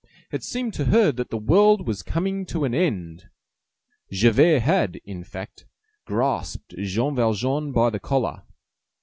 [0.31, 3.29] It seemed to her that the world was coming to an end.
[4.11, 5.67] Javert had, in fact,
[6.07, 8.41] grasped Jean Valjean by the collar.